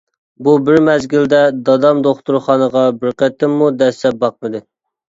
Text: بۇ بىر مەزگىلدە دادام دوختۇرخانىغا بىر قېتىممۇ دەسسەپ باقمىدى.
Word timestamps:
بۇ 0.45 0.53
بىر 0.69 0.79
مەزگىلدە 0.87 1.43
دادام 1.69 2.03
دوختۇرخانىغا 2.09 2.89
بىر 3.05 3.17
قېتىممۇ 3.23 3.73
دەسسەپ 3.81 4.23
باقمىدى. 4.27 4.69